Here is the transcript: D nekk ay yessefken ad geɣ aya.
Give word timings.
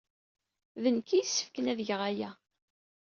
D 0.81 0.83
nekk 0.95 1.09
ay 1.11 1.19
yessefken 1.21 1.65
ad 1.71 1.79
geɣ 1.87 2.01
aya. 2.09 2.31